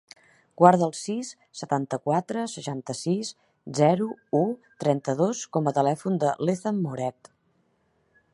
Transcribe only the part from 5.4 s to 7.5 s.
com a telèfon de l'Ethan Moret.